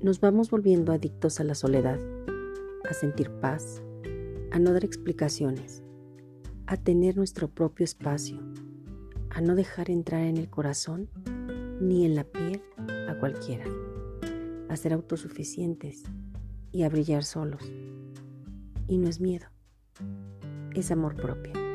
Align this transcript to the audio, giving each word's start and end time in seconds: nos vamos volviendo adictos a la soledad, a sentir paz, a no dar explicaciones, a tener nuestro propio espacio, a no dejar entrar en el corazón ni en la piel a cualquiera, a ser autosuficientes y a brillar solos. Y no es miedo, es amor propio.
nos 0.00 0.20
vamos 0.20 0.50
volviendo 0.50 0.92
adictos 0.92 1.40
a 1.40 1.44
la 1.44 1.54
soledad, 1.54 1.98
a 2.88 2.94
sentir 2.94 3.30
paz, 3.40 3.82
a 4.52 4.58
no 4.58 4.72
dar 4.72 4.84
explicaciones, 4.84 5.82
a 6.66 6.76
tener 6.76 7.16
nuestro 7.16 7.48
propio 7.48 7.84
espacio, 7.84 8.40
a 9.30 9.40
no 9.40 9.54
dejar 9.54 9.90
entrar 9.90 10.22
en 10.22 10.36
el 10.36 10.48
corazón 10.48 11.08
ni 11.80 12.04
en 12.04 12.14
la 12.14 12.24
piel 12.24 12.62
a 13.08 13.18
cualquiera, 13.18 13.64
a 14.68 14.76
ser 14.76 14.92
autosuficientes 14.92 16.04
y 16.72 16.82
a 16.82 16.88
brillar 16.88 17.24
solos. 17.24 17.72
Y 18.88 18.98
no 18.98 19.08
es 19.08 19.20
miedo, 19.20 19.46
es 20.74 20.90
amor 20.90 21.16
propio. 21.16 21.65